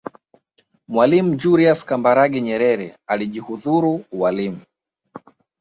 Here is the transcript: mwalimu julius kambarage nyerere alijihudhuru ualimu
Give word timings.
mwalimu 0.87 1.35
julius 1.35 1.85
kambarage 1.85 2.41
nyerere 2.41 2.95
alijihudhuru 3.09 4.05
ualimu 4.11 4.59